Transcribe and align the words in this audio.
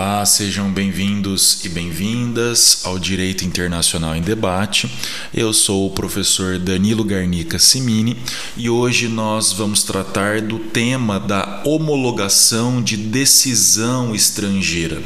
Olá, 0.00 0.24
sejam 0.24 0.70
bem-vindos 0.70 1.64
e 1.64 1.68
bem-vindas 1.68 2.82
ao 2.84 3.00
Direito 3.00 3.44
Internacional 3.44 4.14
em 4.14 4.22
Debate. 4.22 4.88
Eu 5.34 5.52
sou 5.52 5.86
o 5.86 5.90
professor 5.90 6.56
Danilo 6.56 7.02
Garnica 7.02 7.58
Simini 7.58 8.16
e 8.56 8.70
hoje 8.70 9.08
nós 9.08 9.52
vamos 9.52 9.82
tratar 9.82 10.40
do 10.40 10.60
tema 10.60 11.18
da 11.18 11.62
homologação 11.66 12.80
de 12.80 12.96
decisão 12.96 14.14
estrangeira. 14.14 15.02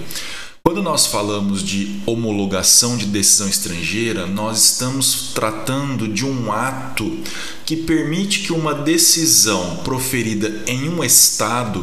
Quando 0.63 0.83
nós 0.83 1.07
falamos 1.07 1.63
de 1.63 2.01
homologação 2.07 2.97
de 2.97 3.07
decisão 3.07 3.49
estrangeira, 3.49 4.27
nós 4.27 4.73
estamos 4.73 5.33
tratando 5.35 6.07
de 6.07 6.25
um 6.25 6.53
ato 6.53 7.19
que 7.65 7.77
permite 7.77 8.41
que 8.41 8.53
uma 8.53 8.75
decisão 8.75 9.77
proferida 9.79 10.63
em 10.67 10.89
um 10.89 11.03
Estado 11.03 11.83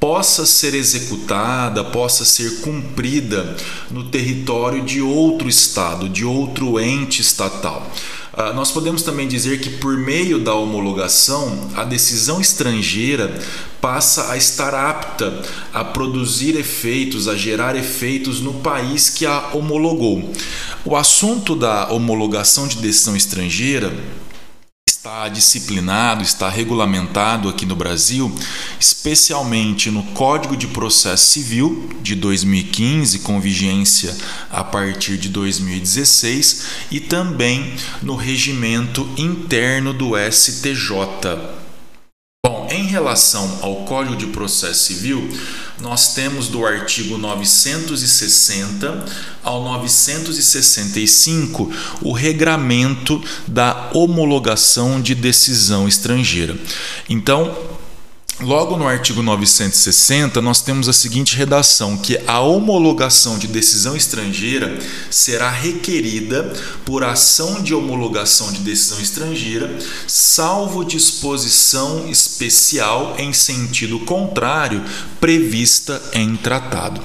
possa 0.00 0.46
ser 0.46 0.74
executada, 0.74 1.84
possa 1.84 2.24
ser 2.24 2.62
cumprida 2.62 3.54
no 3.90 4.04
território 4.04 4.82
de 4.82 5.02
outro 5.02 5.46
Estado, 5.46 6.08
de 6.08 6.24
outro 6.24 6.80
ente 6.80 7.20
estatal. 7.20 7.86
Uh, 8.32 8.54
nós 8.54 8.70
podemos 8.70 9.02
também 9.02 9.28
dizer 9.28 9.60
que, 9.60 9.68
por 9.68 9.98
meio 9.98 10.38
da 10.38 10.54
homologação, 10.54 11.70
a 11.76 11.84
decisão 11.84 12.40
estrangeira 12.40 13.38
passa 13.80 14.32
a 14.32 14.36
estar 14.36 14.72
apta 14.72 15.42
a 15.74 15.84
produzir 15.84 16.56
efeitos, 16.56 17.28
a 17.28 17.34
gerar 17.34 17.76
efeitos 17.76 18.40
no 18.40 18.54
país 18.54 19.10
que 19.10 19.26
a 19.26 19.50
homologou. 19.52 20.32
O 20.84 20.96
assunto 20.96 21.54
da 21.54 21.90
homologação 21.90 22.66
de 22.66 22.76
decisão 22.76 23.16
estrangeira 23.16 23.92
está 25.00 25.30
disciplinado, 25.30 26.22
está 26.22 26.50
regulamentado 26.50 27.48
aqui 27.48 27.64
no 27.64 27.74
Brasil, 27.74 28.30
especialmente 28.78 29.90
no 29.90 30.02
Código 30.12 30.54
de 30.54 30.66
Processo 30.66 31.26
Civil 31.26 31.88
de 32.02 32.14
2015, 32.14 33.20
com 33.20 33.40
vigência 33.40 34.14
a 34.50 34.62
partir 34.62 35.16
de 35.16 35.30
2016, 35.30 36.66
e 36.90 37.00
também 37.00 37.74
no 38.02 38.14
regimento 38.14 39.08
interno 39.16 39.94
do 39.94 40.10
STJ. 40.30 40.90
Bom, 42.44 42.68
em 42.70 42.84
relação 42.84 43.58
ao 43.62 43.86
Código 43.86 44.16
de 44.16 44.26
Processo 44.26 44.84
Civil, 44.84 45.26
nós 45.80 46.14
temos 46.14 46.48
do 46.48 46.66
artigo 46.66 47.18
960 47.18 49.04
ao 49.42 49.64
965 49.64 51.72
o 52.02 52.12
regramento 52.12 53.22
da 53.46 53.90
homologação 53.94 55.00
de 55.00 55.14
decisão 55.14 55.88
estrangeira. 55.88 56.58
Então, 57.08 57.56
Logo 58.42 58.74
no 58.78 58.88
artigo 58.88 59.22
960, 59.22 60.40
nós 60.40 60.62
temos 60.62 60.88
a 60.88 60.94
seguinte 60.94 61.36
redação: 61.36 61.98
que 61.98 62.18
a 62.26 62.40
homologação 62.40 63.38
de 63.38 63.46
decisão 63.46 63.94
estrangeira 63.94 64.78
será 65.10 65.50
requerida 65.50 66.50
por 66.86 67.04
ação 67.04 67.62
de 67.62 67.74
homologação 67.74 68.50
de 68.50 68.60
decisão 68.60 68.98
estrangeira, 68.98 69.78
salvo 70.06 70.84
disposição 70.84 72.08
especial 72.08 73.14
em 73.18 73.30
sentido 73.34 74.00
contrário 74.00 74.82
prevista 75.20 76.00
em 76.14 76.34
tratado. 76.34 77.02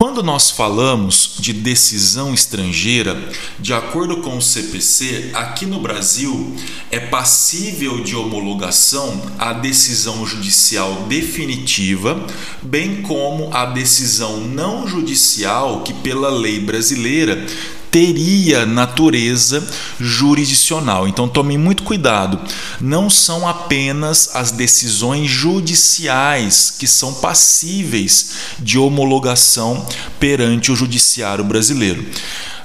Quando 0.00 0.22
nós 0.22 0.48
falamos 0.48 1.38
de 1.40 1.52
decisão 1.52 2.32
estrangeira, 2.32 3.20
de 3.58 3.74
acordo 3.74 4.18
com 4.18 4.36
o 4.36 4.40
CPC, 4.40 5.32
aqui 5.34 5.66
no 5.66 5.80
Brasil 5.80 6.54
é 6.88 7.00
passível 7.00 8.04
de 8.04 8.14
homologação 8.14 9.20
a 9.36 9.52
decisão 9.52 10.24
judicial 10.24 11.06
definitiva, 11.08 12.24
bem 12.62 13.02
como 13.02 13.52
a 13.52 13.64
decisão 13.66 14.40
não 14.40 14.86
judicial 14.86 15.82
que, 15.82 15.92
pela 15.92 16.30
lei 16.30 16.60
brasileira, 16.60 17.44
teria 17.90 18.66
natureza 18.66 19.66
jurisdicional. 19.98 21.08
Então 21.08 21.28
tome 21.28 21.56
muito 21.58 21.82
cuidado. 21.82 22.40
Não 22.80 23.08
são 23.08 23.48
apenas 23.48 24.30
as 24.34 24.50
decisões 24.50 25.30
judiciais 25.30 26.74
que 26.78 26.86
são 26.86 27.14
passíveis 27.14 28.30
de 28.58 28.78
homologação 28.78 29.86
perante 30.18 30.70
o 30.70 30.76
judiciário 30.76 31.44
brasileiro. 31.44 32.04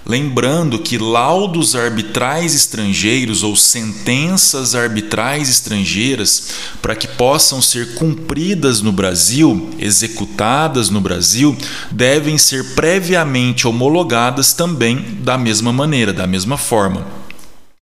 Lembrando 0.05 0.79
que 0.79 0.97
laudos 0.97 1.75
arbitrais 1.75 2.53
estrangeiros 2.53 3.41
ou 3.41 3.55
sentenças 3.55 4.75
arbitrais 4.75 5.47
estrangeiras, 5.47 6.49
para 6.81 6.93
que 6.93 7.07
possam 7.07 7.61
ser 7.61 7.95
cumpridas 7.95 8.81
no 8.81 8.91
Brasil, 8.91 9.69
executadas 9.79 10.89
no 10.89 10.99
Brasil, 10.99 11.55
devem 11.89 12.37
ser 12.37 12.75
previamente 12.75 13.65
homologadas 13.65 14.51
também 14.51 15.19
da 15.21 15.37
mesma 15.37 15.71
maneira, 15.71 16.11
da 16.11 16.27
mesma 16.27 16.57
forma. 16.57 17.07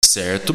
Certo? 0.04 0.54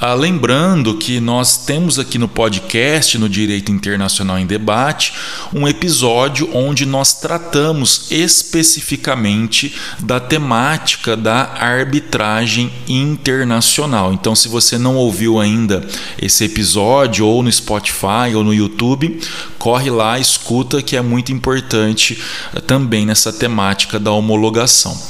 Ah, 0.00 0.12
lembrando 0.12 0.98
que 0.98 1.20
nós 1.20 1.56
temos 1.56 2.00
aqui 2.00 2.18
no 2.18 2.26
podcast, 2.26 3.16
no 3.16 3.28
Direito 3.28 3.70
Internacional 3.70 4.36
em 4.38 4.44
Debate, 4.44 5.14
um 5.52 5.68
episódio 5.68 6.50
onde 6.52 6.84
nós 6.84 7.14
tratamos 7.14 8.08
especificamente 8.10 9.72
da 10.00 10.18
temática 10.18 11.16
da 11.16 11.54
arbitragem 11.60 12.72
internacional. 12.88 14.12
Então, 14.12 14.34
se 14.34 14.48
você 14.48 14.76
não 14.76 14.96
ouviu 14.96 15.38
ainda 15.38 15.86
esse 16.20 16.44
episódio, 16.44 17.24
ou 17.24 17.40
no 17.40 17.52
Spotify 17.52 18.34
ou 18.34 18.42
no 18.42 18.52
YouTube, 18.52 19.20
corre 19.60 19.90
lá, 19.90 20.18
escuta, 20.18 20.82
que 20.82 20.96
é 20.96 21.00
muito 21.00 21.30
importante 21.30 22.20
ah, 22.52 22.60
também 22.60 23.06
nessa 23.06 23.32
temática 23.32 24.00
da 24.00 24.10
homologação. 24.10 25.00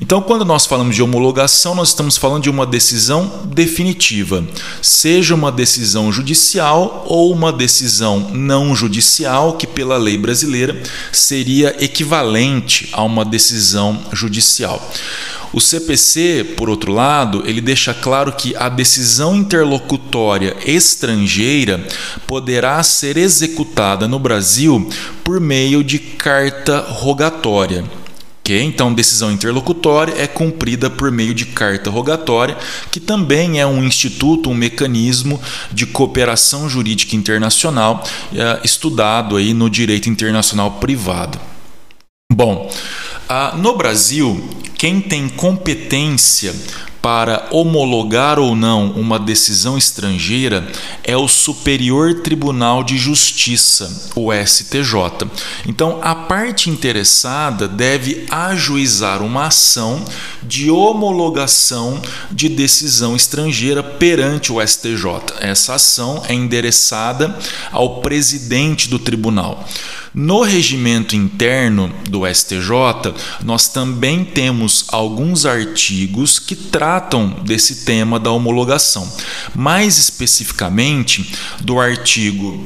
Então, 0.00 0.20
quando 0.20 0.44
nós 0.44 0.66
falamos 0.66 0.96
de 0.96 1.02
homologação, 1.02 1.74
nós 1.74 1.88
estamos 1.88 2.16
falando 2.16 2.42
de 2.42 2.50
uma 2.50 2.66
decisão 2.66 3.42
definitiva, 3.46 4.44
seja 4.82 5.34
uma 5.34 5.52
decisão 5.52 6.10
judicial 6.10 7.04
ou 7.06 7.32
uma 7.32 7.52
decisão 7.52 8.30
não 8.32 8.74
judicial, 8.74 9.56
que 9.56 9.66
pela 9.66 9.96
lei 9.96 10.18
brasileira 10.18 10.82
seria 11.12 11.76
equivalente 11.82 12.88
a 12.92 13.02
uma 13.02 13.24
decisão 13.24 14.00
judicial. 14.12 14.82
O 15.52 15.60
CPC, 15.60 16.54
por 16.56 16.68
outro 16.68 16.92
lado, 16.92 17.44
ele 17.46 17.60
deixa 17.60 17.94
claro 17.94 18.32
que 18.32 18.56
a 18.56 18.68
decisão 18.68 19.36
interlocutória 19.36 20.56
estrangeira 20.66 21.86
poderá 22.26 22.82
ser 22.82 23.16
executada 23.16 24.08
no 24.08 24.18
Brasil 24.18 24.90
por 25.22 25.38
meio 25.38 25.84
de 25.84 26.00
carta 26.00 26.80
rogatória. 26.80 27.84
Okay? 28.44 28.62
Então, 28.62 28.92
decisão 28.92 29.32
interlocutória 29.32 30.14
é 30.18 30.26
cumprida 30.26 30.90
por 30.90 31.10
meio 31.10 31.32
de 31.32 31.46
carta 31.46 31.88
rogatória, 31.88 32.58
que 32.90 33.00
também 33.00 33.58
é 33.58 33.66
um 33.66 33.82
instituto, 33.82 34.50
um 34.50 34.54
mecanismo 34.54 35.40
de 35.72 35.86
cooperação 35.86 36.68
jurídica 36.68 37.16
internacional 37.16 38.04
é, 38.34 38.60
estudado 38.62 39.36
aí 39.36 39.54
no 39.54 39.70
direito 39.70 40.10
internacional 40.10 40.72
privado. 40.72 41.40
Bom, 42.30 42.70
ah, 43.26 43.54
no 43.56 43.78
Brasil, 43.78 44.46
quem 44.76 45.00
tem 45.00 45.26
competência 45.26 46.54
para 47.04 47.48
homologar 47.50 48.38
ou 48.38 48.56
não 48.56 48.92
uma 48.92 49.18
decisão 49.18 49.76
estrangeira 49.76 50.66
é 51.02 51.14
o 51.14 51.28
Superior 51.28 52.22
Tribunal 52.22 52.82
de 52.82 52.96
Justiça, 52.96 54.10
o 54.16 54.32
STJ. 54.32 55.28
Então, 55.66 55.98
a 56.00 56.14
parte 56.14 56.70
interessada 56.70 57.68
deve 57.68 58.24
ajuizar 58.30 59.20
uma 59.20 59.48
ação 59.48 60.02
de 60.42 60.70
homologação 60.70 62.00
de 62.30 62.48
decisão 62.48 63.14
estrangeira 63.14 63.82
perante 63.82 64.50
o 64.50 64.66
STJ. 64.66 65.04
Essa 65.40 65.74
ação 65.74 66.22
é 66.26 66.32
endereçada 66.32 67.38
ao 67.70 68.00
presidente 68.00 68.88
do 68.88 68.98
tribunal. 68.98 69.62
No 70.14 70.42
regimento 70.42 71.16
interno 71.16 71.92
do 72.08 72.24
STJ, 72.24 73.12
nós 73.42 73.66
também 73.66 74.24
temos 74.24 74.84
alguns 74.92 75.44
artigos 75.44 76.38
que 76.38 76.54
tratam 76.54 77.30
desse 77.42 77.84
tema 77.84 78.20
da 78.20 78.30
homologação, 78.30 79.12
mais 79.56 79.98
especificamente 79.98 81.34
do 81.60 81.80
artigo 81.80 82.64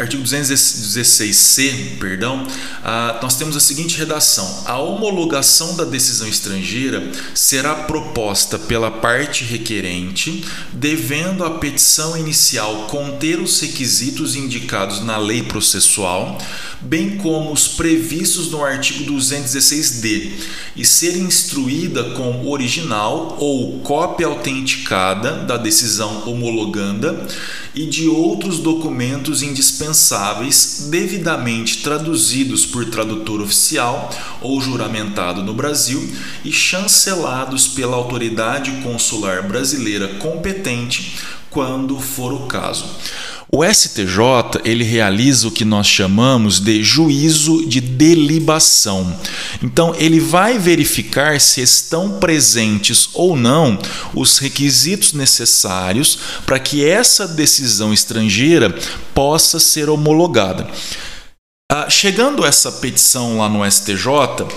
artigo 0.00 0.22
216C, 0.22 1.98
perdão, 1.98 2.42
uh, 2.42 3.22
nós 3.22 3.36
temos 3.36 3.56
a 3.56 3.60
seguinte 3.60 3.96
redação: 3.98 4.64
a 4.66 4.78
homologação 4.78 5.76
da 5.76 5.84
decisão 5.84 6.26
estrangeira 6.26 7.10
será 7.34 7.74
proposta 7.74 8.58
pela 8.58 8.90
parte 8.90 9.44
requerente, 9.44 10.44
devendo 10.72 11.44
a 11.44 11.58
petição 11.58 12.16
inicial 12.16 12.86
conter 12.88 13.40
os 13.40 13.60
requisitos 13.60 14.36
indicados 14.36 15.00
na 15.00 15.16
lei 15.16 15.42
processual, 15.42 16.38
bem 16.80 17.16
como 17.16 17.52
os 17.52 17.68
previstos 17.68 18.50
no 18.50 18.64
artigo 18.64 19.12
216D, 19.12 20.32
e 20.76 20.84
ser 20.84 21.16
instruída 21.16 22.04
com 22.10 22.46
original 22.46 23.36
ou 23.38 23.80
cópia 23.80 24.26
autenticada 24.26 25.44
da 25.44 25.56
decisão 25.56 26.28
homologanda 26.28 27.26
e 27.74 27.86
de 27.86 28.08
outros 28.08 28.58
documentos 28.58 29.42
indispensáveis 29.42 30.88
devidamente 30.90 31.82
traduzidos 31.82 32.64
por 32.64 32.84
tradutor 32.86 33.40
oficial 33.40 34.10
ou 34.40 34.60
juramentado 34.60 35.42
no 35.42 35.52
Brasil 35.52 36.08
e 36.44 36.52
chancelados 36.52 37.66
pela 37.66 37.96
autoridade 37.96 38.82
consular 38.82 39.42
brasileira 39.42 40.08
competente 40.14 41.18
quando 41.50 41.98
for 42.00 42.32
o 42.32 42.46
caso. 42.46 42.84
O 43.56 43.62
STJ 43.64 44.62
ele 44.64 44.82
realiza 44.82 45.46
o 45.46 45.50
que 45.52 45.64
nós 45.64 45.86
chamamos 45.86 46.58
de 46.58 46.82
juízo 46.82 47.64
de 47.64 47.80
delibação. 47.80 49.16
Então 49.62 49.94
ele 49.96 50.18
vai 50.18 50.58
verificar 50.58 51.40
se 51.40 51.60
estão 51.60 52.18
presentes 52.18 53.10
ou 53.14 53.36
não 53.36 53.78
os 54.12 54.38
requisitos 54.38 55.12
necessários 55.12 56.18
para 56.44 56.58
que 56.58 56.84
essa 56.84 57.28
decisão 57.28 57.94
estrangeira 57.94 58.76
possa 59.14 59.60
ser 59.60 59.88
homologada. 59.88 60.68
Ah, 61.70 61.88
chegando 61.88 62.44
essa 62.44 62.72
petição 62.72 63.38
lá 63.38 63.48
no 63.48 63.64
STJ, 63.70 64.48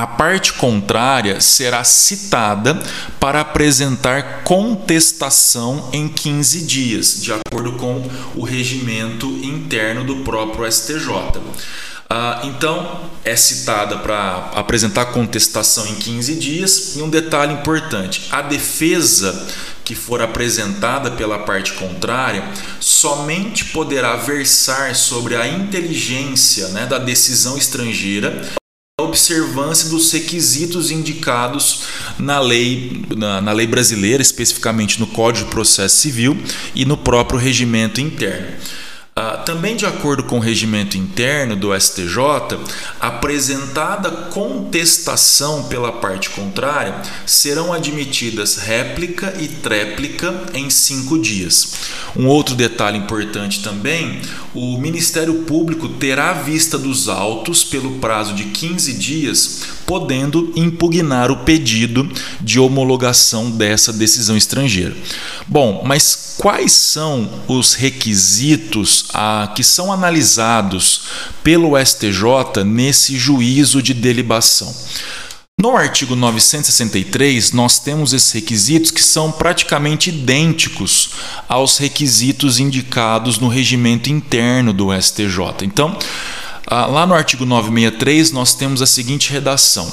a 0.00 0.06
parte 0.06 0.54
contrária 0.54 1.42
será 1.42 1.84
citada 1.84 2.82
para 3.20 3.42
apresentar 3.42 4.42
contestação 4.44 5.90
em 5.92 6.08
15 6.08 6.62
dias, 6.62 7.22
de 7.22 7.30
acordo 7.34 7.72
com 7.72 8.08
o 8.34 8.42
regimento 8.42 9.26
interno 9.42 10.02
do 10.02 10.24
próprio 10.24 10.70
STJ. 10.72 11.38
Ah, 12.08 12.40
então, 12.44 13.10
é 13.22 13.36
citada 13.36 13.98
para 13.98 14.50
apresentar 14.54 15.04
contestação 15.06 15.86
em 15.86 15.94
15 15.94 16.34
dias. 16.36 16.96
E 16.96 17.02
um 17.02 17.10
detalhe 17.10 17.52
importante: 17.52 18.26
a 18.30 18.40
defesa 18.40 19.48
que 19.84 19.94
for 19.94 20.22
apresentada 20.22 21.10
pela 21.10 21.40
parte 21.40 21.74
contrária 21.74 22.42
somente 22.80 23.66
poderá 23.66 24.16
versar 24.16 24.96
sobre 24.96 25.36
a 25.36 25.46
inteligência 25.46 26.68
né, 26.68 26.86
da 26.86 26.98
decisão 26.98 27.58
estrangeira 27.58 28.59
observância 29.00 29.88
dos 29.88 30.12
requisitos 30.12 30.90
indicados 30.90 31.82
na 32.18 32.38
lei, 32.40 33.02
na, 33.16 33.40
na, 33.40 33.52
lei 33.52 33.66
brasileira, 33.66 34.22
especificamente 34.22 35.00
no 35.00 35.06
Código 35.06 35.46
de 35.46 35.50
Processo 35.50 35.96
Civil 35.96 36.36
e 36.74 36.84
no 36.84 36.96
próprio 36.96 37.38
regimento 37.38 38.00
interno. 38.00 38.48
Também 39.44 39.76
de 39.76 39.86
acordo 39.86 40.22
com 40.24 40.36
o 40.38 40.40
regimento 40.40 40.96
interno 40.96 41.56
do 41.56 41.78
STJ, 41.78 42.58
apresentada 43.00 44.10
contestação 44.10 45.64
pela 45.64 45.92
parte 45.92 46.30
contrária, 46.30 46.94
serão 47.26 47.72
admitidas 47.72 48.56
réplica 48.56 49.34
e 49.40 49.48
tréplica 49.48 50.34
em 50.54 50.70
cinco 50.70 51.18
dias. 51.18 51.72
Um 52.16 52.26
outro 52.26 52.54
detalhe 52.54 52.98
importante 52.98 53.62
também: 53.62 54.20
o 54.54 54.76
Ministério 54.78 55.42
Público 55.42 55.88
terá 55.88 56.32
vista 56.32 56.76
dos 56.76 57.08
autos 57.08 57.62
pelo 57.62 57.98
prazo 57.98 58.34
de 58.34 58.44
15 58.44 58.92
dias, 58.94 59.62
podendo 59.86 60.52
impugnar 60.56 61.30
o 61.30 61.38
pedido 61.38 62.10
de 62.40 62.58
homologação 62.58 63.50
dessa 63.50 63.92
decisão 63.92 64.36
estrangeira. 64.36 64.96
Bom, 65.46 65.82
mas 65.84 66.34
quais 66.36 66.72
são 66.72 67.28
os 67.46 67.74
requisitos 67.74 69.06
que 69.48 69.62
são 69.64 69.92
analisados 69.92 71.02
pelo 71.42 71.78
STJ 71.78 72.64
nesse 72.64 73.16
juízo 73.16 73.82
de 73.82 73.94
delibação? 73.94 74.74
No 75.60 75.76
artigo 75.76 76.16
963, 76.16 77.52
nós 77.52 77.78
temos 77.78 78.14
esses 78.14 78.32
requisitos 78.32 78.90
que 78.90 79.02
são 79.02 79.30
praticamente 79.30 80.08
idênticos 80.08 81.10
aos 81.46 81.76
requisitos 81.76 82.58
indicados 82.58 83.38
no 83.38 83.46
regimento 83.46 84.08
interno 84.08 84.72
do 84.72 84.88
STJ. 84.90 85.64
Então, 85.64 85.98
ah, 86.66 86.86
lá 86.86 87.06
no 87.06 87.12
artigo 87.12 87.44
963, 87.44 88.32
nós 88.32 88.54
temos 88.54 88.80
a 88.80 88.86
seguinte 88.86 89.30
redação: 89.30 89.90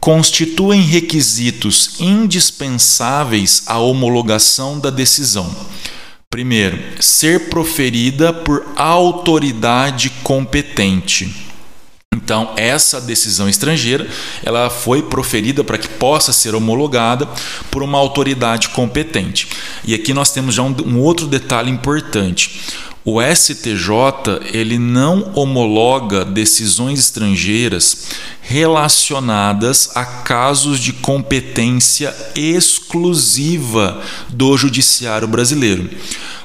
constituem 0.00 0.80
requisitos 0.80 2.00
indispensáveis 2.00 3.62
à 3.66 3.78
homologação 3.78 4.80
da 4.80 4.90
decisão. 4.90 5.54
Primeiro, 6.36 6.78
ser 7.00 7.48
proferida 7.48 8.30
por 8.30 8.62
autoridade 8.76 10.10
competente. 10.22 11.34
Então, 12.14 12.52
essa 12.58 13.00
decisão 13.00 13.48
estrangeira, 13.48 14.06
ela 14.44 14.68
foi 14.68 15.00
proferida 15.00 15.64
para 15.64 15.78
que 15.78 15.88
possa 15.88 16.34
ser 16.34 16.54
homologada 16.54 17.26
por 17.70 17.82
uma 17.82 17.96
autoridade 17.96 18.68
competente. 18.68 19.48
E 19.82 19.94
aqui 19.94 20.12
nós 20.12 20.30
temos 20.30 20.54
já 20.54 20.62
um, 20.62 20.76
um 20.84 21.00
outro 21.00 21.26
detalhe 21.26 21.70
importante. 21.70 22.60
O 23.02 23.18
STJ 23.22 24.50
ele 24.52 24.78
não 24.78 25.30
homologa 25.34 26.22
decisões 26.22 26.98
estrangeiras 26.98 28.08
relacionadas 28.48 29.90
a 29.96 30.04
casos 30.04 30.78
de 30.78 30.92
competência 30.92 32.14
exclusiva 32.36 34.00
do 34.28 34.56
judiciário 34.56 35.26
brasileiro. 35.26 35.90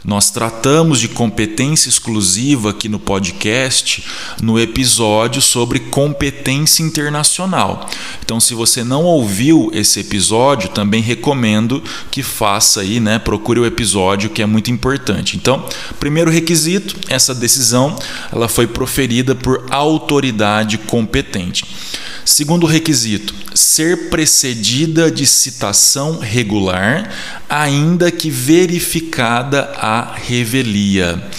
Nós 0.03 0.31
tratamos 0.31 1.00
de 1.00 1.07
competência 1.07 1.88
exclusiva 1.88 2.71
aqui 2.71 2.89
no 2.89 2.98
podcast 2.98 4.03
no 4.42 4.59
episódio 4.59 5.39
sobre 5.44 5.80
competência 5.80 6.81
internacional. 6.81 7.88
Então, 8.24 8.39
se 8.39 8.56
você 8.56 8.83
não 8.83 9.03
ouviu 9.03 9.69
esse 9.71 10.00
episódio, 10.00 10.69
também 10.69 11.03
recomendo 11.03 11.83
que 12.09 12.24
faça 12.24 12.81
aí, 12.81 13.00
né? 13.00 13.19
Procure 13.19 13.59
o 13.59 13.65
episódio 13.65 14.31
que 14.31 14.42
é 14.42 14.45
muito 14.48 14.71
importante. 14.71 15.38
Então, 15.38 15.63
primeiro 16.00 16.31
requisito, 16.31 16.95
essa 17.07 17.36
decisão 17.36 17.95
ela 18.31 18.48
foi 18.48 18.65
proferida 18.65 19.36
por 19.36 19.68
autoridade 19.69 20.80
competente. 20.80 21.90
Segundo 22.23 22.65
requisito, 22.65 23.33
ser 23.53 24.10
precedida 24.10 25.12
de 25.12 25.25
citação 25.25 26.19
regular, 26.19 27.10
ainda 27.50 28.12
que 28.12 28.29
verificada 28.29 29.72
a 29.75 30.13
revelia. 30.15 31.29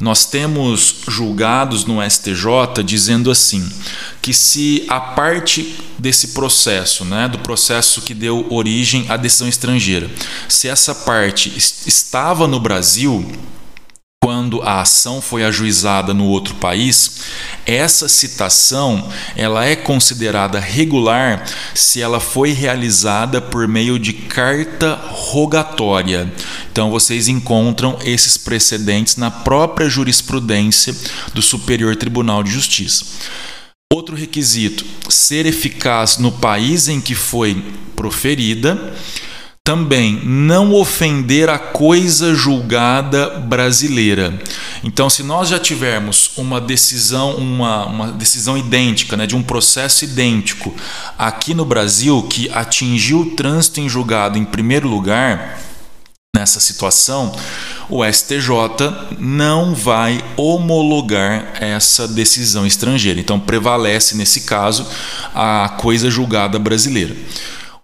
Nós 0.00 0.24
temos 0.24 0.96
julgados 1.06 1.84
no 1.84 2.02
STJ 2.02 2.82
dizendo 2.84 3.30
assim: 3.30 3.68
que 4.20 4.32
se 4.32 4.84
a 4.88 4.98
parte 4.98 5.76
desse 5.98 6.28
processo, 6.28 7.04
né, 7.04 7.28
do 7.28 7.38
processo 7.38 8.00
que 8.00 8.14
deu 8.14 8.46
origem 8.50 9.04
à 9.10 9.16
decisão 9.18 9.46
estrangeira, 9.46 10.10
se 10.48 10.66
essa 10.66 10.94
parte 10.94 11.52
estava 11.56 12.48
no 12.48 12.58
Brasil, 12.58 13.30
quando 14.24 14.62
a 14.62 14.80
ação 14.80 15.20
foi 15.20 15.44
ajuizada 15.44 16.14
no 16.14 16.24
outro 16.24 16.54
país, 16.54 17.24
essa 17.66 18.08
citação 18.08 19.06
ela 19.36 19.66
é 19.66 19.76
considerada 19.76 20.58
regular 20.58 21.44
se 21.74 22.00
ela 22.00 22.18
foi 22.18 22.52
realizada 22.52 23.42
por 23.42 23.68
meio 23.68 23.98
de 23.98 24.14
carta 24.14 24.94
rogatória. 24.94 26.32
Então 26.72 26.90
vocês 26.90 27.28
encontram 27.28 27.98
esses 28.02 28.38
precedentes 28.38 29.16
na 29.16 29.30
própria 29.30 29.90
jurisprudência 29.90 30.96
do 31.34 31.42
Superior 31.42 31.94
Tribunal 31.94 32.42
de 32.42 32.50
Justiça. 32.50 33.04
Outro 33.92 34.16
requisito: 34.16 34.86
ser 35.10 35.44
eficaz 35.44 36.16
no 36.16 36.32
país 36.32 36.88
em 36.88 36.98
que 36.98 37.14
foi 37.14 37.62
proferida 37.94 38.94
também 39.66 40.20
não 40.22 40.74
ofender 40.74 41.48
a 41.48 41.58
coisa 41.58 42.34
julgada 42.34 43.30
brasileira. 43.30 44.38
Então, 44.82 45.08
se 45.08 45.22
nós 45.22 45.48
já 45.48 45.58
tivermos 45.58 46.32
uma 46.36 46.60
decisão, 46.60 47.34
uma, 47.36 47.86
uma 47.86 48.12
decisão 48.12 48.58
idêntica, 48.58 49.16
né, 49.16 49.26
de 49.26 49.34
um 49.34 49.42
processo 49.42 50.04
idêntico 50.04 50.74
aqui 51.16 51.54
no 51.54 51.64
Brasil 51.64 52.22
que 52.28 52.50
atingiu 52.50 53.20
o 53.20 53.30
trânsito 53.30 53.80
em 53.80 53.88
julgado 53.88 54.36
em 54.36 54.44
primeiro 54.44 54.86
lugar, 54.86 55.58
nessa 56.36 56.60
situação, 56.60 57.34
o 57.88 58.04
STJ 58.04 58.50
não 59.18 59.74
vai 59.74 60.22
homologar 60.36 61.54
essa 61.58 62.06
decisão 62.06 62.66
estrangeira. 62.66 63.18
Então, 63.18 63.40
prevalece 63.40 64.14
nesse 64.14 64.42
caso 64.42 64.86
a 65.34 65.70
coisa 65.80 66.10
julgada 66.10 66.58
brasileira. 66.58 67.16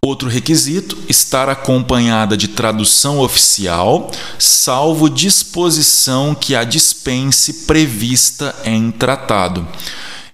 Outro 0.03 0.31
requisito: 0.31 0.97
estar 1.11 1.51
acompanhada 1.51 2.35
de 2.35 2.49
tradução 2.49 3.19
oficial, 3.19 4.11
salvo 4.39 5.11
disposição 5.11 6.35
que 6.35 6.55
a 6.55 6.65
dispense 6.65 7.67
prevista 7.67 8.57
em 8.65 8.91
tratado. 8.91 9.69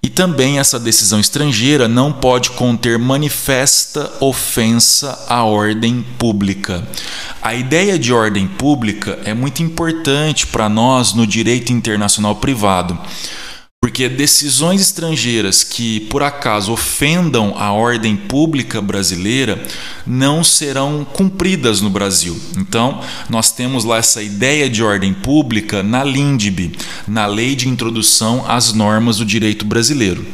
E 0.00 0.08
também 0.08 0.60
essa 0.60 0.78
decisão 0.78 1.18
estrangeira 1.18 1.88
não 1.88 2.12
pode 2.12 2.50
conter 2.50 2.96
manifesta 2.96 4.08
ofensa 4.20 5.18
à 5.28 5.42
ordem 5.42 6.06
pública. 6.16 6.86
A 7.42 7.52
ideia 7.52 7.98
de 7.98 8.12
ordem 8.12 8.46
pública 8.46 9.18
é 9.24 9.34
muito 9.34 9.64
importante 9.64 10.46
para 10.46 10.68
nós 10.68 11.12
no 11.12 11.26
direito 11.26 11.72
internacional 11.72 12.36
privado. 12.36 12.96
Porque 13.96 14.10
decisões 14.10 14.82
estrangeiras 14.82 15.64
que 15.64 16.00
por 16.00 16.22
acaso 16.22 16.70
ofendam 16.70 17.54
a 17.56 17.72
ordem 17.72 18.14
pública 18.14 18.78
brasileira 18.78 19.58
não 20.06 20.44
serão 20.44 21.02
cumpridas 21.02 21.80
no 21.80 21.88
Brasil. 21.88 22.38
Então, 22.58 23.00
nós 23.30 23.50
temos 23.52 23.84
lá 23.84 23.96
essa 23.96 24.22
ideia 24.22 24.68
de 24.68 24.82
ordem 24.82 25.14
pública 25.14 25.82
na 25.82 26.04
LINDB, 26.04 26.72
na 27.08 27.24
Lei 27.24 27.56
de 27.56 27.70
Introdução 27.70 28.44
às 28.46 28.74
Normas 28.74 29.16
do 29.16 29.24
Direito 29.24 29.64
Brasileiro. 29.64 30.26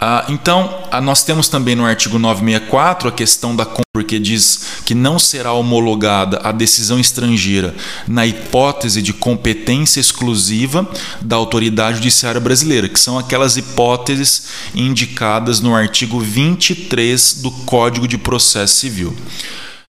Ah, 0.00 0.24
então, 0.28 0.82
ah, 0.90 1.00
nós 1.00 1.22
temos 1.22 1.48
também 1.48 1.74
no 1.74 1.84
artigo 1.84 2.18
964 2.18 3.08
a 3.08 3.12
questão 3.12 3.54
da 3.54 3.64
porque 3.94 4.18
diz 4.18 4.82
que 4.84 4.92
não 4.92 5.20
será 5.20 5.52
homologada 5.52 6.40
a 6.42 6.50
decisão 6.50 6.98
estrangeira 6.98 7.72
na 8.08 8.26
hipótese 8.26 9.00
de 9.00 9.12
competência 9.12 10.00
exclusiva 10.00 10.84
da 11.20 11.36
autoridade 11.36 11.98
judiciária 11.98 12.40
brasileira, 12.40 12.88
que 12.88 12.98
são 12.98 13.16
aquelas 13.16 13.56
hipóteses 13.56 14.48
indicadas 14.74 15.60
no 15.60 15.76
artigo 15.76 16.18
23 16.18 17.34
do 17.34 17.52
Código 17.52 18.08
de 18.08 18.18
Processo 18.18 18.74
Civil. 18.74 19.16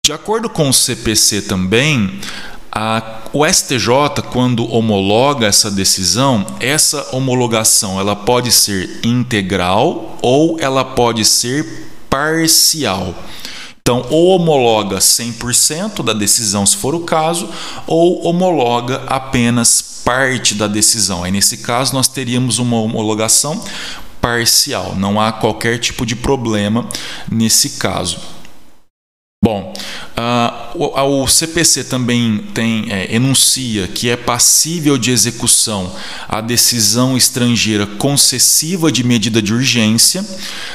De 0.05 0.13
acordo 0.13 0.51
com 0.51 0.69
o 0.69 0.75
CPC 0.75 1.43
também, 1.43 2.21
a, 2.79 3.23
o 3.33 3.47
STJ, 3.47 4.23
quando 4.31 4.71
homologa 4.71 5.47
essa 5.47 5.71
decisão, 5.71 6.45
essa 6.61 7.09
homologação 7.17 7.99
ela 7.99 8.15
pode 8.15 8.53
ser 8.53 9.01
integral 9.03 10.19
ou 10.21 10.61
ela 10.61 10.85
pode 10.85 11.25
ser 11.25 11.89
parcial. 12.11 13.15
Então, 13.81 14.05
ou 14.11 14.37
homologa 14.37 14.99
100% 14.99 16.05
da 16.05 16.13
decisão, 16.13 16.67
se 16.67 16.77
for 16.77 16.95
o 16.95 17.01
caso, 17.01 17.49
ou 17.87 18.27
homologa 18.27 19.03
apenas 19.07 20.03
parte 20.05 20.55
da 20.55 20.67
decisão. 20.67 21.25
Aí, 21.25 21.33
nesse 21.33 21.59
caso, 21.59 21.95
nós 21.95 22.09
teríamos 22.09 22.59
uma 22.59 22.77
homologação 22.77 23.65
parcial. 24.21 24.95
Não 24.97 25.19
há 25.19 25.33
qualquer 25.33 25.79
tipo 25.79 26.05
de 26.05 26.15
problema 26.15 26.87
nesse 27.31 27.71
caso. 27.71 28.19
Bom, 29.43 29.73
uh, 30.19 30.66
o, 30.79 31.23
o, 31.23 31.27
CPC 31.27 31.85
também 31.85 32.39
tem, 32.53 32.87
é, 32.91 33.15
enuncia 33.15 33.89
que 33.89 34.09
é 34.09 34.17
passível 34.17 34.99
de 34.99 35.11
execução 35.11 35.93
a 36.29 36.41
decisão 36.41 37.17
estrangeira 37.17 37.87
concessiva 37.87 38.93
de 38.93 39.03
medida 39.03 39.41
de 39.41 39.53
urgência. 39.53 40.25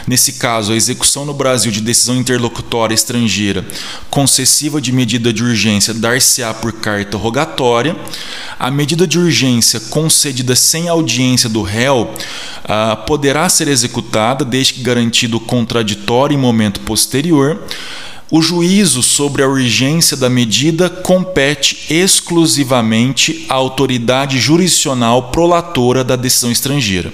Nesse 0.07 0.33
caso, 0.33 0.73
a 0.73 0.75
execução 0.75 1.25
no 1.25 1.33
Brasil 1.33 1.71
de 1.71 1.81
decisão 1.81 2.15
interlocutória 2.15 2.95
estrangeira 2.95 3.65
concessiva 4.09 4.81
de 4.81 4.91
medida 4.91 5.31
de 5.31 5.43
urgência 5.43 5.93
dar-se-á 5.93 6.53
por 6.53 6.73
carta 6.73 7.17
rogatória. 7.17 7.95
A 8.59 8.71
medida 8.71 9.05
de 9.07 9.19
urgência 9.19 9.79
concedida 9.79 10.55
sem 10.55 10.89
audiência 10.89 11.49
do 11.49 11.61
réu 11.61 12.13
uh, 12.65 13.05
poderá 13.05 13.47
ser 13.49 13.67
executada 13.67 14.43
desde 14.43 14.73
que 14.73 14.81
garantido 14.81 15.39
contraditório 15.39 16.35
em 16.35 16.39
momento 16.39 16.79
posterior. 16.81 17.61
O 18.33 18.41
juízo 18.41 19.03
sobre 19.03 19.43
a 19.43 19.47
urgência 19.47 20.15
da 20.15 20.29
medida 20.29 20.89
compete 20.89 21.85
exclusivamente 21.89 23.45
à 23.49 23.55
autoridade 23.55 24.39
jurisdicional 24.39 25.31
prolatora 25.31 26.01
da 26.01 26.15
decisão 26.15 26.49
estrangeira. 26.49 27.11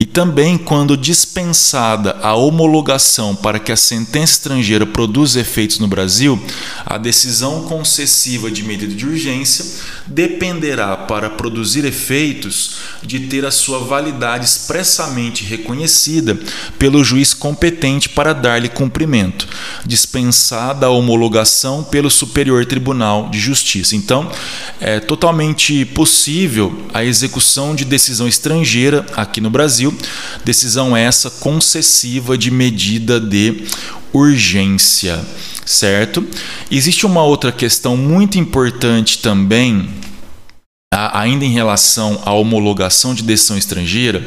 E 0.00 0.04
também, 0.04 0.58
quando 0.58 0.96
dispensada 0.96 2.18
a 2.20 2.34
homologação 2.34 3.36
para 3.36 3.60
que 3.60 3.70
a 3.70 3.76
sentença 3.76 4.32
estrangeira 4.32 4.84
produza 4.84 5.38
efeitos 5.38 5.78
no 5.78 5.86
Brasil, 5.86 6.36
a 6.84 6.98
decisão 6.98 7.62
concessiva 7.62 8.50
de 8.50 8.64
medida 8.64 8.92
de 8.92 9.06
urgência 9.06 9.64
dependerá, 10.06 10.96
para 10.96 11.30
produzir 11.30 11.84
efeitos, 11.84 12.76
de 13.02 13.20
ter 13.20 13.44
a 13.44 13.50
sua 13.50 13.78
validade 13.78 14.44
expressamente 14.44 15.44
reconhecida 15.44 16.38
pelo 16.78 17.02
juiz 17.04 17.34
competente 17.34 18.08
para 18.08 18.32
dar-lhe 18.32 18.68
cumprimento, 18.68 19.46
dispensada 19.84 20.86
a 20.86 20.90
homologação 20.90 21.84
pelo 21.84 22.10
Superior 22.10 22.64
Tribunal 22.66 23.28
de 23.30 23.38
Justiça. 23.38 23.96
Então, 23.96 24.30
é 24.80 25.00
totalmente 25.00 25.84
possível 25.84 26.86
a 26.92 27.04
execução 27.04 27.74
de 27.74 27.84
decisão 27.84 28.26
estrangeira 28.26 29.04
aqui 29.14 29.40
no 29.40 29.50
Brasil 29.50 29.96
decisão 30.44 30.96
essa 30.96 31.30
concessiva 31.30 32.36
de 32.36 32.50
medida 32.50 33.20
de 33.20 33.64
urgência, 34.12 35.18
certo? 35.64 36.24
Existe 36.70 37.06
uma 37.06 37.22
outra 37.22 37.52
questão 37.52 37.96
muito 37.96 38.38
importante 38.38 39.18
também, 39.18 39.88
ainda 40.90 41.44
em 41.44 41.52
relação 41.52 42.20
à 42.24 42.32
homologação 42.32 43.14
de 43.14 43.22
decisão 43.22 43.56
estrangeira, 43.56 44.26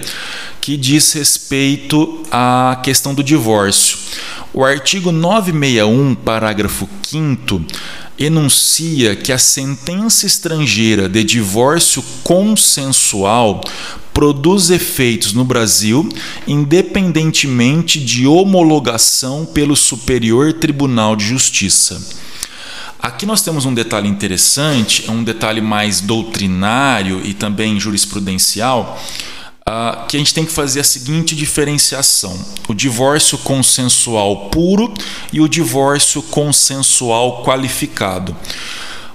que 0.61 0.77
diz 0.77 1.13
respeito 1.13 2.23
à 2.31 2.79
questão 2.83 3.13
do 3.13 3.23
divórcio. 3.23 3.97
O 4.53 4.63
artigo 4.63 5.11
961, 5.11 6.15
parágrafo 6.15 6.89
5 7.03 7.61
enuncia 8.17 9.15
que 9.15 9.31
a 9.31 9.37
sentença 9.37 10.25
estrangeira 10.25 11.09
de 11.09 11.23
divórcio 11.23 12.03
consensual 12.23 13.61
produz 14.13 14.69
efeitos 14.69 15.33
no 15.33 15.43
Brasil, 15.43 16.07
independentemente 16.47 17.99
de 17.99 18.25
homologação 18.25 19.45
pelo 19.45 19.75
Superior 19.75 20.53
Tribunal 20.53 21.17
de 21.17 21.25
Justiça. 21.25 22.01
Aqui 22.97 23.25
nós 23.25 23.41
temos 23.41 23.65
um 23.65 23.73
detalhe 23.73 24.07
interessante, 24.07 25.11
um 25.11 25.23
detalhe 25.23 25.59
mais 25.59 25.99
doutrinário 25.99 27.21
e 27.25 27.33
também 27.33 27.79
jurisprudencial, 27.79 28.97
uh, 29.67 30.05
que 30.07 30.15
a 30.15 30.19
gente 30.19 30.33
tem 30.33 30.45
que 30.45 30.51
fazer 30.51 30.81
a 30.81 30.83
seguinte 30.83 31.35
diferenciação: 31.35 32.39
o 32.67 32.73
divórcio 32.73 33.37
consensual 33.39 34.49
puro 34.49 34.93
e 35.33 35.41
o 35.41 35.47
divórcio 35.47 36.21
consensual 36.21 37.43
qualificado. 37.43 38.35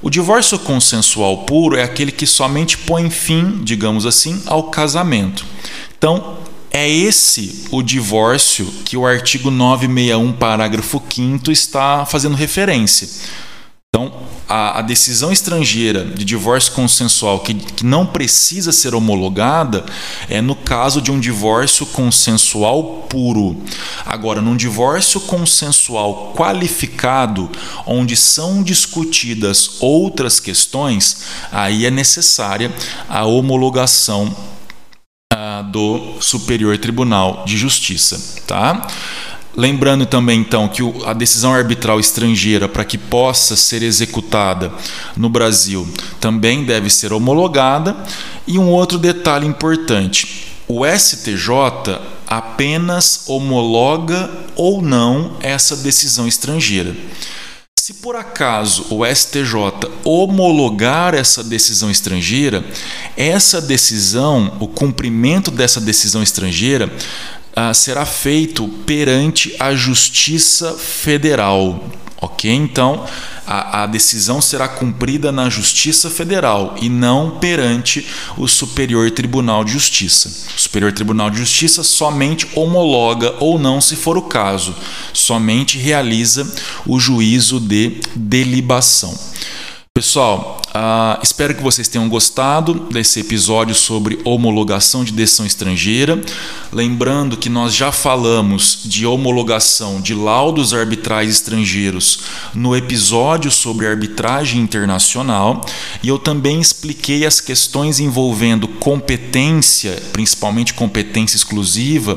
O 0.02 0.09
divórcio 0.09 0.59
consensual 0.59 1.45
puro 1.45 1.76
é 1.76 1.83
aquele 1.83 2.11
que 2.11 2.26
somente 2.26 2.78
põe 2.78 3.11
fim, 3.11 3.62
digamos 3.62 4.07
assim, 4.07 4.42
ao 4.47 4.64
casamento. 4.64 5.45
Então, 5.97 6.38
é 6.73 6.88
esse 6.88 7.66
o 7.71 7.83
divórcio 7.83 8.64
que 8.85 8.97
o 8.97 9.07
artigo 9.07 9.50
961, 9.50 10.33
parágrafo 10.33 11.02
5 11.12 11.50
está 11.50 12.07
fazendo 12.07 12.35
referência. 12.35 13.09
Então, 13.92 14.12
a, 14.49 14.78
a, 14.78 14.82
decisão 14.82 15.32
estrangeira 15.32 16.04
de 16.04 16.25
divórcio 16.25 16.75
consensual 16.75 17.40
que, 17.40 17.54
que 17.54 17.85
não 17.85 18.06
precisa 18.06 18.70
ser 18.70 18.94
homologada 18.94 19.85
é 20.28 20.40
no 20.40 20.54
caso 20.54 21.02
de 21.02 21.11
um 21.11 21.18
divórcio 21.18 21.85
consensual 21.87 23.04
puro. 23.09 23.61
Agora, 24.06 24.40
num 24.40 24.56
divórcio 24.56 25.20
consensual 25.23 26.32
qualificado, 26.37 27.50
onde 27.85 28.14
são 28.14 28.62
discutidas 28.62 29.80
outras 29.80 30.38
questões, 30.38 31.25
aí 31.50 31.85
é 31.85 31.90
necessária 31.90 32.73
a 33.09 33.25
homologação 33.25 34.32
ah, 35.35 35.62
do 35.62 36.20
Superior 36.20 36.78
Tribunal 36.78 37.44
de 37.44 37.59
Justiça, 37.59 38.40
tá? 38.47 38.87
Lembrando 39.57 40.07
também 40.07 40.40
então 40.40 40.69
que 40.69 40.83
a 41.04 41.12
decisão 41.12 41.52
arbitral 41.52 41.99
estrangeira 41.99 42.69
para 42.69 42.85
que 42.85 42.97
possa 42.97 43.57
ser 43.57 43.83
executada 43.83 44.73
no 45.16 45.28
Brasil 45.28 45.88
também 46.21 46.64
deve 46.64 46.88
ser 46.88 47.12
homologada 47.12 47.97
e 48.47 48.59
um 48.59 48.69
outro 48.69 48.97
detalhe 48.97 49.47
importante, 49.47 50.47
o 50.69 50.87
STJ 50.87 51.99
apenas 52.28 53.25
homologa 53.26 54.30
ou 54.54 54.80
não 54.80 55.37
essa 55.40 55.76
decisão 55.76 56.28
estrangeira. 56.28 56.95
Se 57.76 57.95
por 57.95 58.14
acaso 58.14 58.87
o 58.88 59.04
STJ 59.04 59.90
homologar 60.04 61.12
essa 61.12 61.42
decisão 61.42 61.90
estrangeira, 61.90 62.64
essa 63.16 63.61
decisão, 63.61 64.57
o 64.61 64.69
cumprimento 64.69 65.50
dessa 65.50 65.80
decisão 65.80 66.23
estrangeira, 66.23 66.92
ah, 67.54 67.75
será 67.75 68.07
feito 68.07 68.69
perante 68.87 69.54
a 69.59 69.75
Justiça 69.75 70.73
Federal. 70.73 71.85
Ok? 72.23 72.50
Então, 72.52 73.07
a, 73.47 73.83
a 73.83 73.87
decisão 73.87 74.40
será 74.40 74.69
cumprida 74.69 75.33
na 75.33 75.49
Justiça 75.49 76.09
Federal 76.09 76.76
e 76.80 76.88
não 76.88 77.38
perante 77.38 78.07
o 78.37 78.47
Superior 78.47 79.11
Tribunal 79.11 79.64
de 79.64 79.73
Justiça. 79.73 80.28
O 80.57 80.61
Superior 80.61 80.92
Tribunal 80.92 81.30
de 81.30 81.38
Justiça 81.38 81.83
somente 81.83 82.47
homologa 82.54 83.35
ou 83.40 83.59
não, 83.59 83.80
se 83.80 83.97
for 83.97 84.16
o 84.16 84.23
caso, 84.23 84.75
somente 85.12 85.78
realiza 85.78 86.49
o 86.87 87.00
juízo 87.00 87.59
de 87.59 88.00
delibação. 88.14 89.19
Pessoal, 89.92 90.62
uh, 90.68 91.20
espero 91.20 91.52
que 91.52 91.64
vocês 91.64 91.88
tenham 91.88 92.09
gostado 92.09 92.75
desse 92.92 93.18
episódio 93.18 93.75
sobre 93.75 94.20
homologação 94.25 95.02
de 95.02 95.12
decisão 95.12 95.44
estrangeira. 95.44 96.23
Lembrando 96.73 97.37
que 97.37 97.49
nós 97.49 97.75
já 97.75 97.90
falamos 97.90 98.82
de 98.85 99.04
homologação 99.04 100.00
de 100.00 100.14
laudos 100.14 100.73
arbitrais 100.73 101.28
estrangeiros 101.28 102.20
no 102.54 102.76
episódio 102.76 103.50
sobre 103.50 103.88
arbitragem 103.88 104.61
internacional 104.61 105.66
e 106.04 106.09
eu 106.09 106.20
também 106.20 106.61
expliquei 106.61 107.26
as 107.26 107.40
questões 107.40 107.99
envolvendo 107.99 108.68
competência, 108.68 110.00
principalmente 110.12 110.73
competência 110.73 111.37
exclusiva, 111.37 112.16